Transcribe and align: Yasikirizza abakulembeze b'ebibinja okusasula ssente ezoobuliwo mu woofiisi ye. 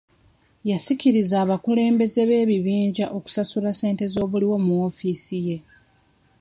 Yasikirizza 0.69 1.35
abakulembeze 1.43 2.21
b'ebibinja 2.29 3.05
okusasula 3.17 3.69
ssente 3.73 4.01
ezoobuliwo 4.07 4.57
mu 4.65 4.71
woofiisi 4.79 5.37
ye. 5.47 5.57